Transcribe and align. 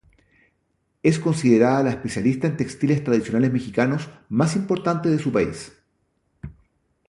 Es 1.03 1.19
considerada 1.19 1.83
la 1.83 1.91
especialista 1.91 2.47
en 2.47 2.57
textiles 2.57 3.03
tradicionales 3.03 3.53
mexicanos 3.53 4.09
más 4.29 4.55
importante 4.55 5.09
de 5.09 5.19
su 5.19 5.31
país. 5.31 5.73